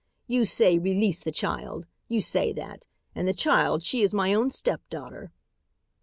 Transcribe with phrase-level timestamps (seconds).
[0.25, 2.87] You say, 'release the child.' You say that.
[3.13, 5.31] And the child, she is my own stepdaughter."